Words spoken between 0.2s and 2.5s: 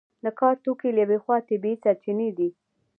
د کار توکي له یوې خوا طبیعي سرچینې دي.